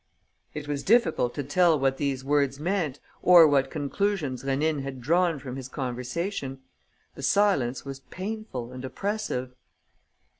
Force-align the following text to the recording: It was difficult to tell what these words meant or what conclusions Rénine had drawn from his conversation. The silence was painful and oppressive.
It 0.55 0.67
was 0.67 0.81
difficult 0.81 1.35
to 1.35 1.43
tell 1.43 1.79
what 1.79 1.97
these 1.97 2.23
words 2.25 2.59
meant 2.59 2.99
or 3.21 3.47
what 3.47 3.69
conclusions 3.69 4.43
Rénine 4.43 4.81
had 4.81 4.99
drawn 4.99 5.37
from 5.37 5.57
his 5.57 5.69
conversation. 5.69 6.59
The 7.13 7.21
silence 7.21 7.85
was 7.85 7.99
painful 7.99 8.71
and 8.71 8.83
oppressive. 8.83 9.53